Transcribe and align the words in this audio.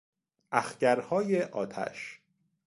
اخگرهای 0.51 1.41
آتش 1.43 2.19